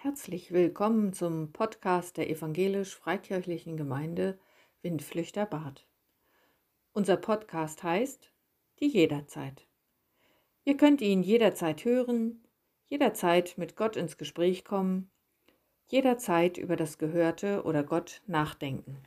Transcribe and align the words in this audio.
Herzlich 0.00 0.52
willkommen 0.52 1.12
zum 1.12 1.50
Podcast 1.50 2.18
der 2.18 2.30
evangelisch-freikirchlichen 2.30 3.76
Gemeinde 3.76 4.38
Windflüchter 4.80 5.44
Bad. 5.44 5.88
Unser 6.92 7.16
Podcast 7.16 7.82
heißt 7.82 8.30
Die 8.78 8.86
Jederzeit. 8.86 9.66
Ihr 10.64 10.76
könnt 10.76 11.00
ihn 11.00 11.24
jederzeit 11.24 11.84
hören, 11.84 12.44
jederzeit 12.86 13.58
mit 13.58 13.74
Gott 13.74 13.96
ins 13.96 14.16
Gespräch 14.16 14.64
kommen, 14.64 15.10
jederzeit 15.88 16.58
über 16.58 16.76
das 16.76 16.98
Gehörte 16.98 17.64
oder 17.64 17.82
Gott 17.82 18.22
nachdenken. 18.28 18.98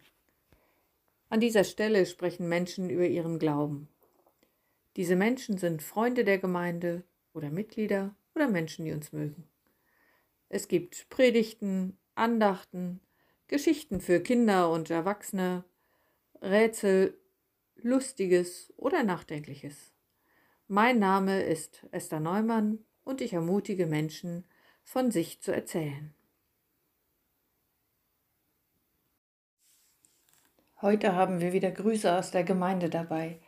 An 1.29 1.39
dieser 1.39 1.63
Stelle 1.63 2.05
sprechen 2.05 2.49
Menschen 2.49 2.89
über 2.89 3.07
ihren 3.07 3.39
Glauben. 3.39 3.87
Diese 4.97 5.15
Menschen 5.15 5.57
sind 5.57 5.83
Freunde 5.83 6.25
der 6.25 6.37
Gemeinde 6.37 7.05
oder 7.33 7.49
Mitglieder 7.49 8.13
oder 8.35 8.49
Menschen, 8.49 8.83
die 8.83 8.91
uns 8.91 9.13
mögen. 9.13 9.47
Es 10.54 10.68
gibt 10.68 11.07
Predigten, 11.09 11.98
Andachten, 12.13 12.99
Geschichten 13.48 14.02
für 14.02 14.20
Kinder 14.20 14.70
und 14.70 14.89
Erwachsene, 14.89 15.63
Rätsel, 16.41 17.17
Lustiges 17.77 18.73
oder 18.75 19.03
Nachdenkliches. 19.03 19.94
Mein 20.67 20.99
Name 20.99 21.41
ist 21.41 21.88
Esther 21.91 22.20
Neumann 22.20 22.80
und 23.05 23.22
ich 23.22 23.31
ermutige 23.31 23.85
Menschen, 23.85 24.44
von 24.84 25.09
sich 25.09 25.41
zu 25.41 25.53
erzählen. 25.53 26.13
Heute 30.81 31.16
haben 31.16 31.39
wir 31.39 31.53
wieder 31.53 31.72
Grüße 31.72 32.13
aus 32.13 32.31
der 32.31 32.44
Gemeinde 32.44 32.89
dabei. 32.89 33.39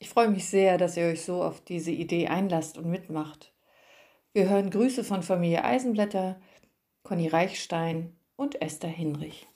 Ich 0.00 0.08
freue 0.08 0.28
mich 0.28 0.48
sehr, 0.48 0.76
dass 0.76 0.96
ihr 0.96 1.04
euch 1.06 1.24
so 1.24 1.40
auf 1.44 1.60
diese 1.60 1.92
Idee 1.92 2.26
einlasst 2.26 2.78
und 2.78 2.90
mitmacht. 2.90 3.51
Wir 4.34 4.48
hören 4.48 4.70
Grüße 4.70 5.04
von 5.04 5.22
Familie 5.22 5.62
Eisenblätter, 5.62 6.40
Conny 7.02 7.28
Reichstein 7.28 8.16
und 8.34 8.62
Esther 8.62 8.88
Hinrich. 8.88 9.46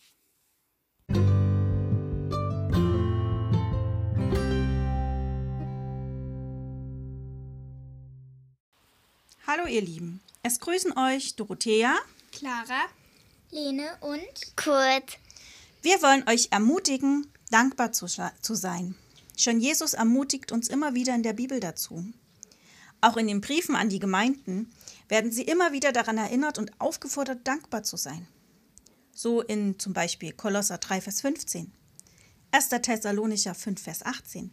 Hallo 9.47 9.67
ihr 9.67 9.81
Lieben, 9.81 10.21
es 10.43 10.61
grüßen 10.61 10.93
euch 10.99 11.37
Dorothea, 11.37 11.95
Clara, 12.33 12.85
Lene 13.51 13.89
und 14.03 14.57
Kurt. 14.57 15.19
Wir 15.81 16.03
wollen 16.03 16.29
euch 16.29 16.49
ermutigen, 16.51 17.27
dankbar 17.51 17.93
zu, 17.93 18.05
zu 18.43 18.55
sein. 18.55 18.95
Schon 19.39 19.59
Jesus 19.59 19.95
ermutigt 19.95 20.53
uns 20.53 20.69
immer 20.69 20.93
wieder 20.93 21.15
in 21.15 21.23
der 21.23 21.33
Bibel 21.33 21.61
dazu. 21.61 22.05
Auch 23.01 23.17
in 23.17 23.27
den 23.27 23.41
Briefen 23.41 23.77
an 23.77 23.89
die 23.89 23.99
Gemeinden 23.99 24.73
werden 25.09 25.31
sie 25.31 25.43
immer 25.43 25.73
wieder 25.73 25.93
daran 25.93 26.19
erinnert 26.19 26.59
und 26.59 26.81
aufgefordert, 26.81 27.47
dankbar 27.47 27.83
zu 27.83 27.97
sein. 27.97 28.27
So 29.13 29.41
in 29.41 29.79
zum 29.79 29.93
Beispiel 29.93 30.33
Kolosser 30.33 30.79
3, 30.79 31.01
Vers 31.01 31.21
15, 31.21 31.73
1. 32.51 32.69
Thessalonicher 32.69 33.55
5, 33.55 33.81
Vers 33.81 34.05
18 34.05 34.51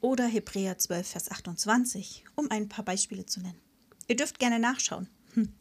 oder 0.00 0.26
Hebräer 0.26 0.76
12, 0.76 1.08
Vers 1.08 1.30
28, 1.30 2.24
um 2.34 2.50
ein 2.50 2.68
paar 2.68 2.84
Beispiele 2.84 3.24
zu 3.24 3.40
nennen. 3.40 3.60
Ihr 4.06 4.16
dürft 4.16 4.38
gerne 4.38 4.58
nachschauen. 4.58 5.08
Hm. 5.32 5.52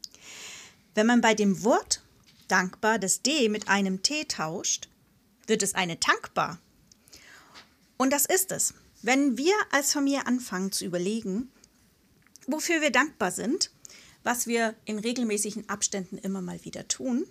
Wenn 0.95 1.07
man 1.07 1.21
bei 1.21 1.33
dem 1.33 1.63
Wort 1.63 2.03
dankbar 2.49 2.99
das 2.99 3.21
D 3.21 3.47
mit 3.49 3.69
einem 3.69 4.03
T 4.03 4.25
tauscht, 4.25 4.89
wird 5.47 5.63
es 5.63 5.75
eine 5.75 5.99
Tankbar. 5.99 6.59
Und 7.97 8.11
das 8.11 8.25
ist 8.25 8.51
es. 8.51 8.73
Wenn 9.01 9.37
wir 9.37 9.53
als 9.71 9.93
Familie 9.93 10.27
anfangen 10.27 10.71
zu 10.71 10.85
überlegen, 10.85 11.49
wofür 12.47 12.81
wir 12.81 12.91
dankbar 12.91 13.31
sind, 13.31 13.71
was 14.23 14.47
wir 14.47 14.75
in 14.85 14.99
regelmäßigen 14.99 15.69
Abständen 15.69 16.17
immer 16.17 16.41
mal 16.41 16.63
wieder 16.63 16.87
tun, 16.87 17.25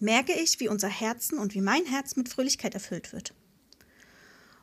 merke 0.00 0.32
ich, 0.32 0.60
wie 0.60 0.68
unser 0.68 0.88
Herzen 0.88 1.38
und 1.38 1.54
wie 1.54 1.60
mein 1.60 1.86
Herz 1.86 2.16
mit 2.16 2.28
Fröhlichkeit 2.28 2.74
erfüllt 2.74 3.12
wird. 3.12 3.34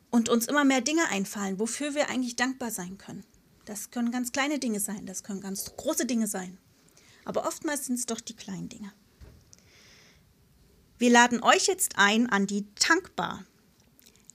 Und 0.09 0.29
uns 0.29 0.47
immer 0.47 0.63
mehr 0.63 0.81
Dinge 0.81 1.07
einfallen, 1.09 1.59
wofür 1.59 1.95
wir 1.95 2.09
eigentlich 2.09 2.35
dankbar 2.35 2.71
sein 2.71 2.97
können. 2.97 3.23
Das 3.65 3.91
können 3.91 4.11
ganz 4.11 4.31
kleine 4.31 4.59
Dinge 4.59 4.79
sein, 4.79 5.05
das 5.05 5.23
können 5.23 5.41
ganz 5.41 5.73
große 5.77 6.05
Dinge 6.05 6.27
sein. 6.27 6.57
Aber 7.23 7.45
oftmals 7.45 7.85
sind 7.85 7.95
es 7.95 8.05
doch 8.05 8.19
die 8.19 8.35
kleinen 8.35 8.69
Dinge. 8.69 8.91
Wir 10.97 11.09
laden 11.09 11.41
euch 11.41 11.67
jetzt 11.67 11.93
ein 11.97 12.29
an 12.29 12.47
die 12.47 12.65
Tankbar. 12.75 13.45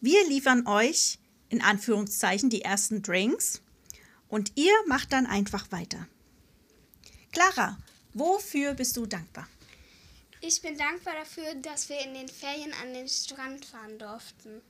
Wir 0.00 0.26
liefern 0.28 0.66
euch 0.66 1.18
in 1.48 1.62
Anführungszeichen 1.62 2.50
die 2.50 2.62
ersten 2.62 3.02
Drinks 3.02 3.60
und 4.28 4.52
ihr 4.56 4.74
macht 4.86 5.12
dann 5.12 5.26
einfach 5.26 5.70
weiter. 5.72 6.06
Clara, 7.32 7.78
wofür 8.14 8.74
bist 8.74 8.96
du 8.96 9.06
dankbar? 9.06 9.48
Ich 10.40 10.60
bin 10.62 10.76
dankbar 10.76 11.14
dafür, 11.14 11.54
dass 11.56 11.88
wir 11.88 11.98
in 12.00 12.14
den 12.14 12.28
Ferien 12.28 12.72
an 12.82 12.94
den 12.94 13.08
Strand 13.08 13.64
fahren 13.64 13.98
durften. 13.98 14.62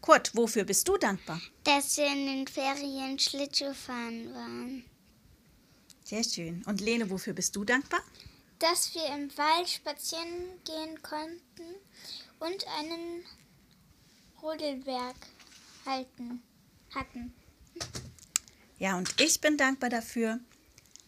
Kurt, 0.00 0.34
wofür 0.34 0.64
bist 0.64 0.88
du 0.88 0.96
dankbar? 0.96 1.40
Dass 1.64 1.96
wir 1.96 2.06
in 2.06 2.26
den 2.26 2.46
Ferien 2.46 3.18
Schlittschuh 3.18 3.74
fahren 3.74 4.32
waren. 4.34 4.84
Sehr 6.04 6.24
schön. 6.24 6.62
Und 6.64 6.80
Lene, 6.80 7.10
wofür 7.10 7.32
bist 7.32 7.54
du 7.56 7.64
dankbar? 7.64 8.00
Dass 8.58 8.94
wir 8.94 9.06
im 9.14 9.36
Wald 9.36 9.68
spazieren 9.68 10.60
gehen 10.64 11.02
konnten 11.02 11.74
und 12.38 12.66
einen 12.78 13.24
Rodelberg 14.40 15.16
halten 15.84 16.42
hatten. 16.94 17.34
Ja, 18.78 18.96
und 18.96 19.20
ich 19.20 19.40
bin 19.40 19.56
dankbar 19.56 19.90
dafür, 19.90 20.38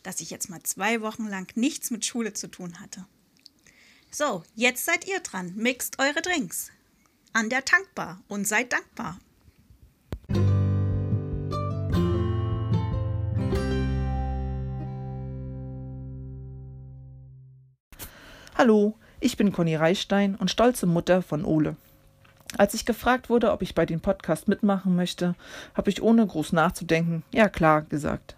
dass 0.03 0.21
ich 0.21 0.31
jetzt 0.31 0.51
mal 0.51 0.63
zwei 0.63 1.01
Wochen 1.01 1.27
lang 1.29 1.51
nichts 1.57 1.91
mit 1.91 2.05
Schule 2.05 2.33
zu 2.33 2.49
tun 2.49 2.81
hatte. 2.81 3.07
So, 4.11 4.43
jetzt 4.57 4.85
seid 4.85 5.07
ihr 5.07 5.21
dran. 5.21 5.53
Mixt 5.55 5.99
eure 6.01 6.21
Drinks 6.21 6.71
an 7.33 7.49
der 7.49 7.65
Tankbar 7.65 8.21
und 8.29 8.47
seid 8.47 8.73
dankbar. 8.73 9.19
Hallo, 18.57 18.99
ich 19.21 19.37
bin 19.37 19.53
Conny 19.53 19.77
Reichstein 19.77 20.35
und 20.35 20.51
stolze 20.51 20.87
Mutter 20.87 21.23
von 21.23 21.45
Ole. 21.45 21.77
Als 22.59 22.75
ich 22.75 22.85
gefragt 22.85 23.31
wurde, 23.31 23.53
ob 23.53 23.63
ich 23.63 23.75
bei 23.75 23.87
dem 23.87 24.01
Podcast 24.01 24.49
mitmachen 24.49 24.97
möchte, 24.97 25.35
habe 25.75 25.91
ich 25.91 26.03
ohne 26.03 26.27
groß 26.27 26.53
nachzudenken 26.53 27.23
ja 27.33 27.49
klar 27.49 27.83
gesagt. 27.83 28.37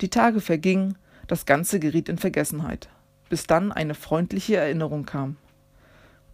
Die 0.00 0.08
Tage 0.08 0.40
vergingen, 0.40 0.96
das 1.26 1.44
Ganze 1.44 1.78
geriet 1.78 2.08
in 2.08 2.18
Vergessenheit, 2.18 2.88
bis 3.28 3.46
dann 3.46 3.72
eine 3.72 3.94
freundliche 3.94 4.56
Erinnerung 4.56 5.04
kam. 5.04 5.36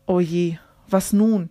O 0.06 0.14
oh 0.14 0.20
je, 0.20 0.58
was 0.88 1.12
nun? 1.12 1.50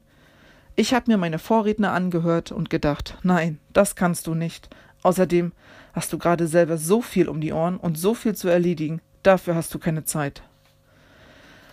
Ich 0.75 0.93
habe 0.93 1.11
mir 1.11 1.17
meine 1.17 1.39
Vorredner 1.39 1.91
angehört 1.91 2.51
und 2.51 2.69
gedacht, 2.69 3.17
nein, 3.23 3.59
das 3.73 3.95
kannst 3.95 4.27
du 4.27 4.35
nicht. 4.35 4.69
Außerdem 5.03 5.51
hast 5.91 6.13
du 6.13 6.17
gerade 6.17 6.47
selber 6.47 6.77
so 6.77 7.01
viel 7.01 7.27
um 7.27 7.41
die 7.41 7.51
Ohren 7.51 7.77
und 7.77 7.97
so 7.97 8.13
viel 8.13 8.35
zu 8.35 8.47
erledigen, 8.47 9.01
dafür 9.21 9.55
hast 9.55 9.73
du 9.73 9.79
keine 9.79 10.05
Zeit. 10.05 10.41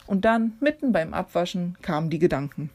Und 0.07 0.25
dann, 0.25 0.55
mitten 0.61 0.93
beim 0.93 1.15
Abwaschen, 1.15 1.79
kamen 1.83 2.11
die 2.11 2.19
Gedanken. 2.19 2.71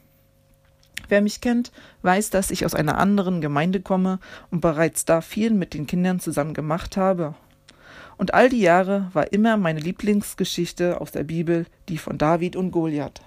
Wer 1.07 1.21
mich 1.21 1.41
kennt, 1.41 1.71
weiß, 2.01 2.29
dass 2.29 2.51
ich 2.51 2.65
aus 2.65 2.73
einer 2.73 2.97
anderen 2.97 3.41
Gemeinde 3.41 3.81
komme 3.81 4.19
und 4.51 4.61
bereits 4.61 5.05
da 5.05 5.21
viel 5.21 5.51
mit 5.51 5.73
den 5.73 5.87
Kindern 5.87 6.19
zusammen 6.19 6.53
gemacht 6.53 6.97
habe. 6.97 7.35
Und 8.17 8.33
all 8.33 8.49
die 8.49 8.61
Jahre 8.61 9.09
war 9.13 9.33
immer 9.33 9.57
meine 9.57 9.79
Lieblingsgeschichte 9.79 11.01
aus 11.01 11.11
der 11.11 11.23
Bibel 11.23 11.65
die 11.89 11.97
von 11.97 12.17
David 12.17 12.55
und 12.55 12.71
Goliath. 12.71 13.21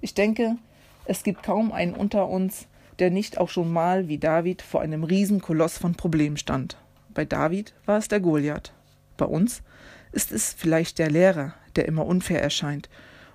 Ich 0.00 0.14
denke, 0.14 0.56
es 1.04 1.22
gibt 1.22 1.42
kaum 1.42 1.72
einen 1.72 1.94
unter 1.94 2.28
uns, 2.28 2.66
der 2.98 3.10
nicht 3.10 3.38
auch 3.38 3.48
schon 3.48 3.72
mal 3.72 4.08
wie 4.08 4.18
David 4.18 4.62
vor 4.62 4.80
einem 4.80 5.04
Riesenkoloss 5.04 5.78
von 5.78 5.94
Problemen 5.94 6.36
stand. 6.36 6.76
Bei 7.12 7.24
David 7.24 7.74
war 7.84 7.98
es 7.98 8.08
der 8.08 8.20
Goliath. 8.20 8.72
Bei 9.16 9.26
uns 9.26 9.62
ist 10.12 10.32
es 10.32 10.52
vielleicht 10.52 10.98
der 10.98 11.10
Lehrer, 11.10 11.54
der 11.76 11.86
immer 11.86 12.06
unfair 12.06 12.42
erscheint, 12.42 12.88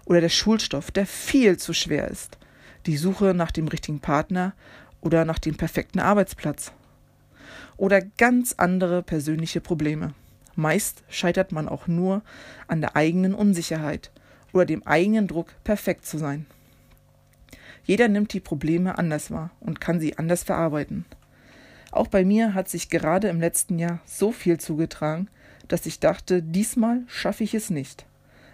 oder 0.06 0.22
der 0.22 0.30
Schulstoff, 0.30 0.92
der 0.92 1.06
viel 1.06 1.58
zu 1.58 1.74
schwer 1.74 2.08
ist 2.10 2.38
die 2.86 2.98
Suche 2.98 3.34
nach 3.34 3.52
dem 3.52 3.68
richtigen 3.68 4.00
Partner 4.00 4.54
oder 5.02 5.26
nach 5.26 5.40
dem 5.40 5.56
perfekten 5.56 6.00
Arbeitsplatz. 6.00 6.72
Oder 7.78 8.02
ganz 8.02 8.54
andere 8.58 9.04
persönliche 9.04 9.62
Probleme. 9.62 10.14
Meist 10.56 11.04
scheitert 11.10 11.52
man 11.52 11.68
auch 11.68 11.88
nur 11.88 12.22
an 12.68 12.82
der 12.82 12.96
eigenen 12.96 13.34
Unsicherheit 13.34 14.12
oder 14.54 14.66
dem 14.66 14.86
eigenen 14.88 15.28
Druck, 15.28 15.52
perfekt 15.64 16.06
zu 16.06 16.18
sein. 16.18 16.46
Jeder 17.84 18.08
nimmt 18.08 18.34
die 18.34 18.40
Probleme 18.40 18.98
anders 18.98 19.32
wahr 19.32 19.52
und 19.60 19.82
kann 19.82 20.00
sie 20.00 20.18
anders 20.18 20.44
verarbeiten. 20.44 21.06
Auch 21.92 22.08
bei 22.08 22.24
mir 22.24 22.54
hat 22.54 22.70
sich 22.70 22.90
gerade 22.90 23.28
im 23.28 23.40
letzten 23.40 23.78
Jahr 23.78 24.00
so 24.06 24.32
viel 24.32 24.60
zugetragen, 24.60 25.30
dass 25.68 25.86
ich 25.86 26.00
dachte, 26.00 26.42
diesmal 26.42 27.04
schaffe 27.08 27.44
ich 27.44 27.54
es 27.54 27.70
nicht. 27.70 28.06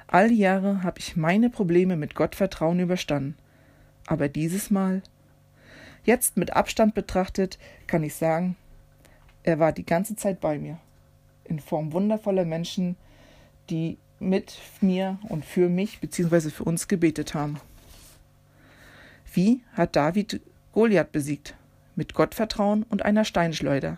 All 0.08 0.30
die 0.30 0.38
Jahre 0.38 0.84
habe 0.84 1.00
ich 1.00 1.16
meine 1.16 1.50
Probleme 1.50 1.96
mit 1.96 2.16
Gottvertrauen 2.16 2.80
überstanden 2.80 3.36
aber 4.12 4.28
dieses 4.28 4.70
Mal, 4.70 5.02
jetzt 6.04 6.36
mit 6.36 6.52
Abstand 6.52 6.94
betrachtet, 6.94 7.58
kann 7.88 8.04
ich 8.04 8.14
sagen, 8.14 8.58
er 9.44 9.58
war 9.58 9.72
die 9.72 9.86
ganze 9.86 10.18
Zeit 10.18 10.42
bei 10.42 10.60
mir, 10.60 10.78
in 11.46 11.62
Form 11.62 11.94
wundervoller 11.94 12.44
Menschen, 12.44 12.98
die 13.70 13.98
mit 14.20 14.58
mir 14.82 15.18
und 15.30 15.46
für 15.46 15.70
mich 15.70 16.02
bzw. 16.02 16.50
für 16.50 16.66
uns 16.66 16.90
gebetet 16.90 17.34
haben. 17.34 17.62
Wie 19.32 19.62
hat 19.76 19.96
David 19.96 20.42
Goliath 20.74 21.14
besiegt? 21.14 21.56
Mit 21.96 22.14
Gottvertrauen 22.14 22.84
und 22.84 23.06
einer 23.06 23.24
Steinschleuder. 23.24 23.98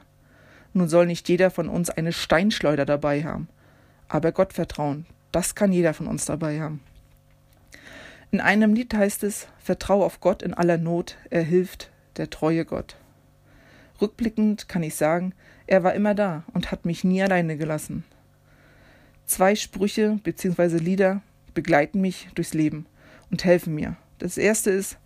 Nun 0.73 0.89
soll 0.89 1.07
nicht 1.07 1.27
jeder 1.27 1.49
von 1.49 1.69
uns 1.69 1.89
eine 1.89 2.13
Steinschleuder 2.13 2.85
dabei 2.85 3.23
haben, 3.23 3.47
aber 4.09 4.31
Gottvertrauen, 4.31 5.07
das 5.31 5.55
kann 5.55 5.71
jeder 5.71 5.95
von 5.95 6.05
uns 6.05 6.25
dabei 6.25 6.61
haben. 6.61 6.81
In 8.33 8.41
einem 8.41 8.73
Lied 8.73 8.95
heißt 8.95 9.23
es, 9.25 9.47
Vertrau 9.59 10.03
auf 10.03 10.19
Gott 10.19 10.41
in 10.41 10.55
aller 10.55 10.79
Not, 10.79 11.17
er 11.29 11.43
hilft, 11.43 11.91
der 12.17 12.31
treue 12.31 12.65
Gott. 12.65 12.95
Rückblickend 14.01 14.67
kann 14.67 14.81
ich 14.81 14.95
sagen, 14.95 15.35
er 15.67 15.83
war 15.83 15.93
immer 15.93 16.15
da 16.15 16.43
und 16.51 16.71
hat 16.71 16.83
mich 16.83 17.03
nie 17.03 17.21
alleine 17.21 17.57
gelassen. 17.57 18.03
Zwei 19.27 19.53
Sprüche 19.53 20.19
bzw. 20.23 20.77
Lieder 20.77 21.21
begleiten 21.53 22.01
mich 22.01 22.27
durchs 22.33 22.55
Leben 22.55 22.87
und 23.29 23.45
helfen 23.45 23.75
mir. 23.75 23.97
Das 24.17 24.39
erste 24.39 24.71
ist, 24.71 24.97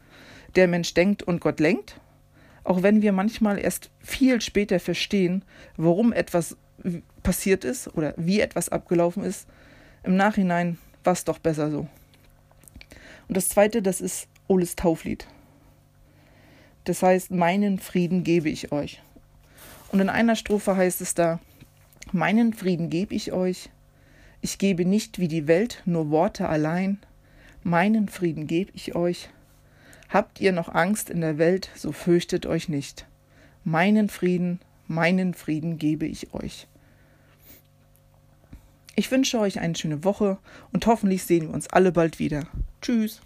der 0.56 0.70
Mensch 0.70 0.94
denkt 0.94 1.22
und 1.22 1.42
Gott 1.42 1.60
lenkt. 1.60 2.00
Auch 2.64 2.82
wenn 2.82 3.02
wir 3.02 3.12
manchmal 3.12 3.60
erst 3.60 3.90
viel 4.00 4.40
später 4.40 4.80
verstehen, 4.80 5.44
warum 5.76 6.14
etwas 6.14 6.56
passiert 7.24 7.66
ist 7.66 7.94
oder 7.94 8.14
wie 8.16 8.40
etwas 8.40 8.70
abgelaufen 8.70 9.26
ist, 9.26 9.50
im 10.04 10.16
Nachhinein 10.16 10.78
war 11.04 11.12
es 11.12 11.26
doch 11.26 11.40
besser 11.40 11.70
so. 11.70 11.90
Und 13.28 13.36
das 13.38 13.50
zweite, 13.50 13.82
das 13.82 14.02
ist 14.02 14.28
Oles 14.48 14.76
Tauflied. 14.76 15.28
Das 16.86 17.04
heißt, 17.04 17.32
meinen 17.32 17.80
Frieden 17.80 18.24
gebe 18.24 18.50
ich 18.50 18.72
euch. 18.72 19.02
Und 19.92 20.00
in 20.00 20.10
einer 20.10 20.36
Strophe 20.36 20.76
heißt 20.76 21.02
es 21.02 21.14
da, 21.14 21.40
meinen 22.12 22.54
Frieden 22.54 22.90
gebe 22.90 23.14
ich 23.14 23.34
euch, 23.34 23.70
ich 24.42 24.58
gebe 24.58 24.86
nicht 24.86 25.20
wie 25.20 25.28
die 25.28 25.48
Welt 25.48 25.82
nur 25.86 26.10
Worte 26.10 26.48
allein, 26.48 27.00
meinen 27.64 28.08
Frieden 28.08 28.48
gebe 28.48 28.72
ich 28.74 28.96
euch. 28.96 29.30
Habt 30.10 30.40
ihr 30.40 30.54
noch 30.54 30.74
Angst 30.74 31.10
in 31.10 31.22
der 31.22 31.38
Welt, 31.38 31.70
so 31.76 31.92
fürchtet 31.92 32.46
euch 32.46 32.70
nicht. 32.70 33.06
Meinen 33.66 34.08
Frieden, 34.08 34.60
meinen 34.88 35.34
Frieden 35.34 35.78
gebe 35.78 36.06
ich 36.06 36.34
euch. 36.34 36.68
Ich 38.96 39.12
wünsche 39.12 39.40
euch 39.40 39.60
eine 39.60 39.76
schöne 39.76 40.04
Woche 40.06 40.38
und 40.72 40.86
hoffentlich 40.88 41.24
sehen 41.24 41.48
wir 41.48 41.54
uns 41.54 41.68
alle 41.68 41.92
bald 41.92 42.20
wieder. 42.20 42.48
Tschüss. 42.82 43.22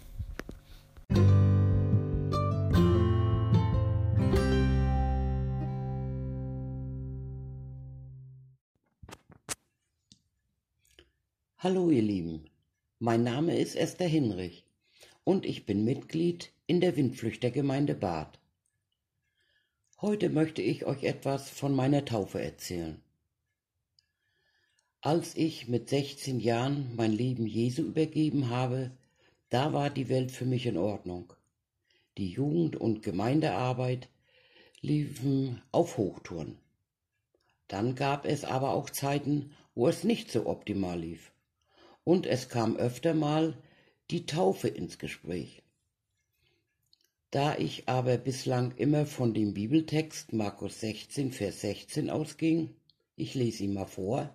Hallo 11.58 11.90
ihr 11.90 12.02
Lieben, 12.02 12.46
mein 12.98 13.22
Name 13.22 13.56
ist 13.56 13.76
Esther 13.76 14.08
Hinrich 14.08 14.64
und 15.22 15.46
ich 15.46 15.64
bin 15.64 15.84
Mitglied 15.84 16.50
in 16.66 16.80
der 16.80 16.96
Windflüchtergemeinde 16.96 17.94
Bad. 17.94 18.40
Heute 20.00 20.30
möchte 20.30 20.62
ich 20.62 20.86
euch 20.86 21.04
etwas 21.04 21.48
von 21.48 21.76
meiner 21.76 22.04
Taufe 22.04 22.42
erzählen. 22.42 23.00
Als 25.00 25.36
ich 25.36 25.68
mit 25.68 25.88
16 25.88 26.40
Jahren 26.40 26.96
mein 26.96 27.12
Leben 27.12 27.46
Jesu 27.46 27.82
übergeben 27.82 28.50
habe, 28.50 28.90
da 29.52 29.74
war 29.74 29.90
die 29.90 30.08
Welt 30.08 30.32
für 30.32 30.46
mich 30.46 30.64
in 30.64 30.78
Ordnung. 30.78 31.34
Die 32.16 32.30
Jugend- 32.30 32.76
und 32.76 33.02
Gemeindearbeit 33.02 34.08
liefen 34.80 35.60
auf 35.72 35.98
Hochtouren. 35.98 36.56
Dann 37.68 37.94
gab 37.94 38.24
es 38.24 38.44
aber 38.44 38.70
auch 38.70 38.88
Zeiten, 38.88 39.52
wo 39.74 39.88
es 39.88 40.04
nicht 40.04 40.30
so 40.30 40.46
optimal 40.46 40.98
lief 40.98 41.32
und 42.02 42.24
es 42.26 42.48
kam 42.48 42.76
öfter 42.76 43.12
mal 43.12 43.58
die 44.10 44.24
Taufe 44.24 44.68
ins 44.68 44.98
Gespräch. 44.98 45.62
Da 47.30 47.54
ich 47.56 47.90
aber 47.90 48.16
bislang 48.16 48.72
immer 48.76 49.04
von 49.04 49.34
dem 49.34 49.52
Bibeltext 49.52 50.32
Markus 50.32 50.80
16, 50.80 51.30
Vers 51.30 51.60
16 51.60 52.08
ausging, 52.08 52.74
ich 53.16 53.34
lese 53.34 53.64
ihn 53.64 53.74
mal 53.74 53.84
vor, 53.84 54.34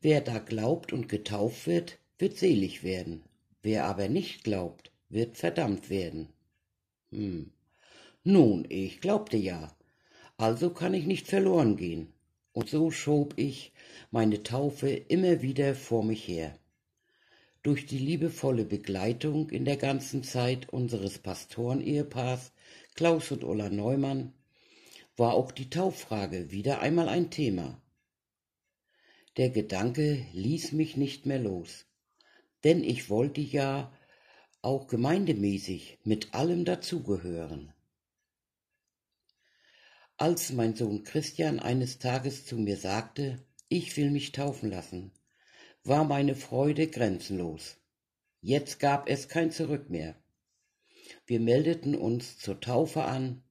Wer 0.00 0.22
da 0.22 0.40
glaubt 0.40 0.92
und 0.92 1.08
getauft 1.08 1.68
wird, 1.68 1.98
wird 2.18 2.36
selig 2.36 2.82
werden, 2.82 3.22
wer 3.66 3.86
aber 3.86 4.08
nicht 4.08 4.44
glaubt, 4.44 4.92
wird 5.08 5.36
verdammt 5.36 5.90
werden. 5.90 6.28
Hm. 7.10 7.50
Nun, 8.22 8.64
ich 8.68 9.00
glaubte 9.00 9.36
ja, 9.36 9.76
also 10.36 10.70
kann 10.70 10.94
ich 10.94 11.04
nicht 11.04 11.26
verloren 11.26 11.76
gehen. 11.76 12.12
Und 12.52 12.70
so 12.70 12.92
schob 12.92 13.34
ich 13.36 13.72
meine 14.12 14.44
Taufe 14.44 14.88
immer 14.90 15.42
wieder 15.42 15.74
vor 15.74 16.04
mich 16.04 16.28
her. 16.28 16.56
Durch 17.64 17.86
die 17.86 17.98
liebevolle 17.98 18.64
Begleitung 18.64 19.50
in 19.50 19.64
der 19.64 19.76
ganzen 19.76 20.22
Zeit 20.22 20.68
unseres 20.68 21.18
Pastorenehepaars 21.18 22.52
Klaus 22.94 23.32
und 23.32 23.42
Ulla 23.42 23.68
Neumann 23.68 24.32
war 25.16 25.34
auch 25.34 25.50
die 25.50 25.70
Tauffrage 25.70 26.52
wieder 26.52 26.82
einmal 26.82 27.08
ein 27.08 27.30
Thema. 27.32 27.82
Der 29.36 29.50
Gedanke 29.50 30.24
ließ 30.34 30.70
mich 30.70 30.96
nicht 30.96 31.26
mehr 31.26 31.40
los, 31.40 31.84
denn 32.66 32.82
ich 32.82 33.10
wollte 33.10 33.40
ja 33.40 33.92
auch 34.60 34.88
gemeindemäßig 34.88 36.00
mit 36.02 36.34
allem 36.34 36.64
dazugehören. 36.64 37.72
Als 40.16 40.52
mein 40.52 40.74
Sohn 40.74 41.04
Christian 41.04 41.60
eines 41.60 42.00
Tages 42.00 42.44
zu 42.44 42.56
mir 42.56 42.76
sagte, 42.76 43.38
ich 43.68 43.96
will 43.96 44.10
mich 44.10 44.32
taufen 44.32 44.68
lassen, 44.68 45.12
war 45.84 46.02
meine 46.02 46.34
Freude 46.34 46.88
grenzenlos. 46.88 47.76
Jetzt 48.40 48.80
gab 48.80 49.08
es 49.08 49.28
kein 49.28 49.52
Zurück 49.52 49.88
mehr. 49.88 50.16
Wir 51.24 51.38
meldeten 51.38 51.94
uns 51.94 52.36
zur 52.36 52.60
Taufe 52.60 53.04
an, 53.04 53.44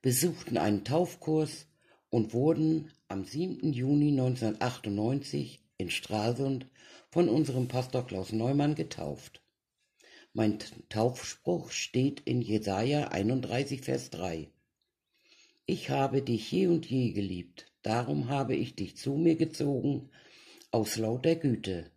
besuchten 0.00 0.56
einen 0.56 0.84
Taufkurs 0.84 1.66
und 2.08 2.34
wurden 2.34 2.92
am 3.08 3.24
7. 3.24 3.72
Juni 3.72 4.10
1998 4.10 5.59
in 5.80 5.90
Stralsund 5.90 6.66
von 7.10 7.28
unserem 7.28 7.66
Pastor 7.66 8.06
Klaus 8.06 8.32
Neumann 8.32 8.74
getauft. 8.74 9.42
Mein 10.34 10.58
Taufspruch 10.90 11.70
steht 11.70 12.20
in 12.20 12.42
Jesaja 12.42 13.08
31, 13.08 13.80
Vers 13.80 14.10
3. 14.10 14.48
Ich 15.64 15.90
habe 15.90 16.22
dich 16.22 16.52
je 16.52 16.66
und 16.66 16.86
je 16.86 17.12
geliebt, 17.12 17.72
darum 17.82 18.28
habe 18.28 18.54
ich 18.54 18.76
dich 18.76 18.96
zu 18.96 19.14
mir 19.14 19.36
gezogen, 19.36 20.10
aus 20.70 20.96
lauter 20.96 21.34
Güte. 21.34 21.90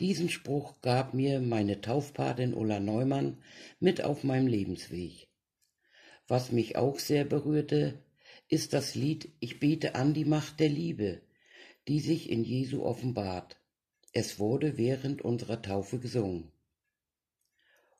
Diesen 0.00 0.30
Spruch 0.30 0.80
gab 0.80 1.12
mir 1.12 1.40
meine 1.40 1.80
Taufpatin 1.80 2.54
Ulla 2.54 2.80
Neumann 2.80 3.42
mit 3.80 4.02
auf 4.02 4.24
meinem 4.24 4.46
Lebensweg. 4.46 5.28
Was 6.28 6.52
mich 6.52 6.76
auch 6.76 6.98
sehr 6.98 7.24
berührte, 7.24 8.02
ist 8.48 8.72
das 8.72 8.94
Lied 8.94 9.30
Ich 9.40 9.58
bete 9.60 9.94
an 9.94 10.14
die 10.14 10.24
Macht 10.24 10.60
der 10.60 10.68
Liebe, 10.68 11.20
die 11.88 12.00
sich 12.00 12.30
in 12.30 12.44
Jesu 12.44 12.82
offenbart. 12.82 13.60
Es 14.12 14.38
wurde 14.38 14.76
während 14.76 15.22
unserer 15.22 15.62
Taufe 15.62 15.98
gesungen. 15.98 16.52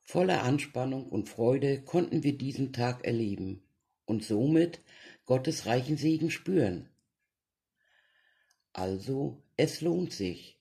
Voller 0.02 0.42
Anspannung 0.42 1.08
und 1.08 1.28
Freude 1.28 1.82
konnten 1.82 2.22
wir 2.22 2.36
diesen 2.36 2.72
Tag 2.72 3.04
erleben 3.04 3.62
und 4.04 4.24
somit 4.24 4.80
Gottes 5.24 5.66
reichen 5.66 5.96
Segen 5.96 6.30
spüren. 6.30 6.88
Also, 8.72 9.42
es 9.56 9.80
lohnt 9.80 10.12
sich, 10.12 10.58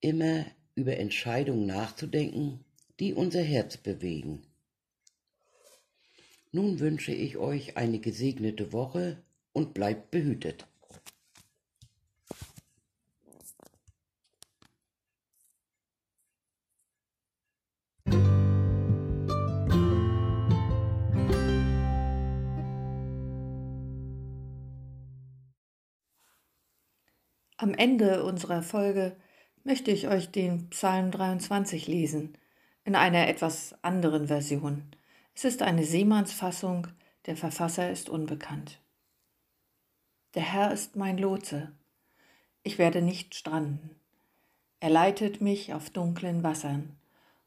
immer 0.00 0.46
über 0.74 0.96
Entscheidungen 0.96 1.66
nachzudenken, 1.66 2.64
die 3.00 3.12
unser 3.12 3.42
Herz 3.42 3.76
bewegen. 3.76 4.42
Nun 6.52 6.80
wünsche 6.80 7.12
ich 7.12 7.36
euch 7.36 7.76
eine 7.76 8.00
gesegnete 8.00 8.72
Woche 8.72 9.22
und 9.52 9.74
bleibt 9.74 10.10
behütet. 10.10 10.66
Am 27.62 27.74
Ende 27.74 28.24
unserer 28.24 28.62
Folge 28.62 29.14
möchte 29.64 29.90
ich 29.90 30.08
euch 30.08 30.30
den 30.30 30.70
Psalm 30.70 31.10
23 31.10 31.88
lesen, 31.88 32.38
in 32.84 32.96
einer 32.96 33.28
etwas 33.28 33.74
anderen 33.82 34.28
Version. 34.28 34.86
Es 35.34 35.44
ist 35.44 35.60
eine 35.60 35.84
Seemannsfassung, 35.84 36.86
der 37.26 37.36
Verfasser 37.36 37.90
ist 37.90 38.08
unbekannt. 38.08 38.80
Der 40.32 40.40
Herr 40.40 40.72
ist 40.72 40.96
mein 40.96 41.18
Lotse, 41.18 41.70
ich 42.62 42.78
werde 42.78 43.02
nicht 43.02 43.34
stranden. 43.34 43.90
Er 44.80 44.88
leitet 44.88 45.42
mich 45.42 45.74
auf 45.74 45.90
dunklen 45.90 46.42
Wassern 46.42 46.96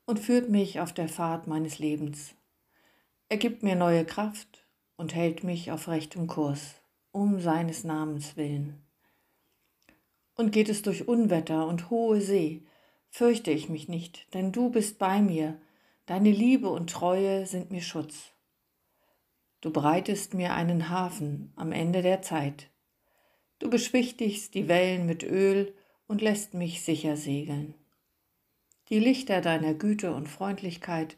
und 0.06 0.20
führt 0.20 0.48
mich 0.48 0.80
auf 0.80 0.94
der 0.94 1.10
Fahrt 1.10 1.48
meines 1.48 1.80
Lebens. 1.80 2.36
Er 3.30 3.38
gibt 3.38 3.64
mir 3.64 3.76
neue 3.76 4.06
Kraft 4.06 4.68
und 4.96 5.16
hält 5.16 5.44
mich 5.44 5.72
auf 5.72 5.88
rechtem 5.88 6.28
Kurs, 6.28 6.76
um 7.12 7.40
seines 7.40 7.84
Namens 7.84 8.38
willen. 8.38 8.83
Und 10.36 10.52
geht 10.52 10.70
es 10.70 10.82
durch 10.82 11.08
Unwetter 11.08 11.68
und 11.68 11.90
hohe 11.90 12.22
See, 12.22 12.64
fürchte 13.10 13.52
ich 13.52 13.70
mich 13.70 13.88
nicht, 13.88 14.34
denn 14.34 14.52
du 14.52 14.70
bist 14.70 14.98
bei 14.98 15.22
mir, 15.22 15.60
deine 16.06 16.32
Liebe 16.32 16.70
und 16.70 16.90
Treue 16.90 17.46
sind 17.46 17.72
mir 17.72 17.82
Schutz. 17.82 18.32
Du 19.62 19.72
breitest 19.72 20.34
mir 20.34 20.54
einen 20.54 20.90
Hafen 20.90 21.54
am 21.56 21.72
Ende 21.72 22.02
der 22.02 22.22
Zeit. 22.22 22.70
Du 23.60 23.70
beschwichtigst 23.70 24.56
die 24.56 24.68
Wellen 24.68 25.06
mit 25.06 25.24
Öl 25.24 25.74
und 26.08 26.22
lässt 26.22 26.54
mich 26.54 26.82
sicher 26.82 27.16
segeln. 27.16 27.76
Die 28.90 29.00
Lichter 29.00 29.40
deiner 29.40 29.74
Güte 29.74 30.14
und 30.14 30.28
Freundlichkeit 30.28 31.16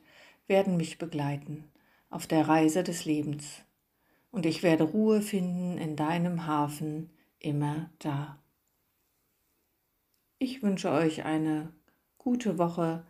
werden 0.47 0.77
mich 0.77 0.97
begleiten 0.97 1.63
auf 2.09 2.27
der 2.27 2.47
Reise 2.47 2.83
des 2.83 3.05
Lebens, 3.05 3.63
und 4.31 4.45
ich 4.45 4.63
werde 4.63 4.83
Ruhe 4.83 5.21
finden 5.21 5.77
in 5.77 5.95
deinem 5.95 6.45
Hafen 6.45 7.09
immer 7.39 7.89
da. 7.99 8.37
Ich 10.37 10.61
wünsche 10.61 10.91
euch 10.91 11.23
eine 11.23 11.71
gute 12.17 12.57
Woche, 12.57 13.05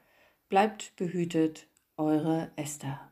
bleibt 0.47 0.95
behütet, 0.95 1.67
eure 1.97 2.51
Esther. 2.55 3.11